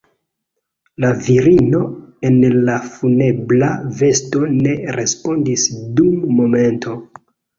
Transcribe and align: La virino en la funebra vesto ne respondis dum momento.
La 1.03 1.09
virino 1.25 1.81
en 2.29 2.37
la 2.69 2.77
funebra 2.95 3.69
vesto 4.01 4.41
ne 4.55 4.73
respondis 5.01 5.67
dum 6.01 6.17
momento. 6.41 6.97